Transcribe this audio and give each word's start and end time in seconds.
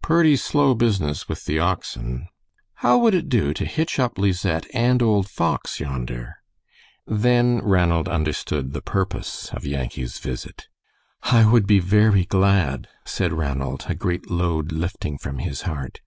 "Purty 0.00 0.34
slow 0.36 0.72
business 0.74 1.28
with 1.28 1.44
the 1.44 1.58
oxen. 1.58 2.28
How 2.76 2.96
would 2.96 3.12
it 3.12 3.28
do 3.28 3.52
to 3.52 3.66
hitch 3.66 3.98
up 4.00 4.16
Lisette 4.16 4.64
and 4.72 5.02
old 5.02 5.28
Fox 5.28 5.78
yonder?" 5.78 6.36
Then 7.06 7.58
Ranald 7.62 8.08
understood 8.08 8.72
the 8.72 8.80
purpose 8.80 9.50
of 9.52 9.66
Yankee's 9.66 10.18
visit. 10.20 10.68
"I 11.24 11.44
would 11.44 11.66
be 11.66 11.80
very 11.80 12.24
glad," 12.24 12.88
said 13.04 13.34
Ranald, 13.34 13.84
a 13.86 13.94
great 13.94 14.30
load 14.30 14.72
lifting 14.72 15.18
from 15.18 15.36
his 15.40 15.60
heart. 15.68 16.00